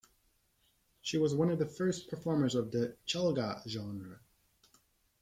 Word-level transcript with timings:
She 1.01 1.19
was 1.19 1.35
one 1.35 1.51
of 1.51 1.59
the 1.59 1.65
first 1.67 2.09
performers 2.09 2.55
of 2.55 2.71
the 2.71 2.97
Chalga 3.05 3.61
genre. 3.69 4.19